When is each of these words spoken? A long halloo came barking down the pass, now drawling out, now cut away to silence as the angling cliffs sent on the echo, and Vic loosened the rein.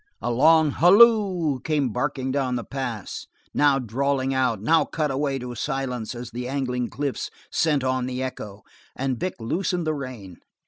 A 0.19 0.31
long 0.31 0.71
halloo 0.71 1.59
came 1.59 1.89
barking 1.89 2.31
down 2.31 2.55
the 2.55 2.63
pass, 2.63 3.27
now 3.53 3.77
drawling 3.77 4.33
out, 4.33 4.59
now 4.59 4.83
cut 4.83 5.11
away 5.11 5.37
to 5.37 5.53
silence 5.53 6.15
as 6.15 6.31
the 6.31 6.47
angling 6.47 6.89
cliffs 6.89 7.29
sent 7.51 7.83
on 7.83 8.07
the 8.07 8.23
echo, 8.23 8.63
and 8.95 9.19
Vic 9.19 9.35
loosened 9.39 9.85
the 9.85 9.93
rein. 9.93 10.37